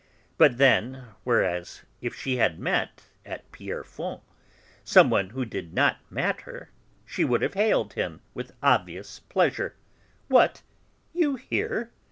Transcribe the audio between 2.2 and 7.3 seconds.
had met, at Pierrefonds, some one who did not matter, she